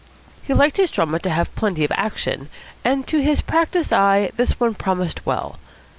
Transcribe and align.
He 0.41 0.51
liked 0.55 0.77
his 0.77 0.89
drama 0.89 1.19
to 1.19 1.29
have 1.29 1.53
plenty 1.55 1.83
of 1.85 1.91
action, 1.91 2.49
and 2.83 3.05
to 3.05 3.21
his 3.21 3.41
practised 3.41 3.93
eye 3.93 4.31
this 4.35 4.59
one 4.59 4.73
promised 4.73 5.27
well. 5.27 5.57